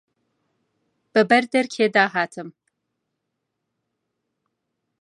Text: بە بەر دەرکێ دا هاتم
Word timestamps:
بە 1.13 1.21
بەر 1.29 1.43
دەرکێ 1.53 1.85
دا 1.95 2.05
هاتم 2.15 2.49